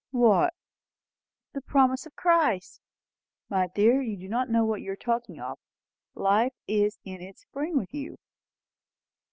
[0.09, 0.55] "What?"
[1.53, 2.81] "The promise of Christ."
[3.49, 5.59] "My dear, you do not know what you are talking of.
[6.15, 8.17] Life is in its spring with you."